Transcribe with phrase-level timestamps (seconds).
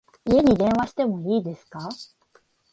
[0.25, 1.87] 家に電話しても良いですか？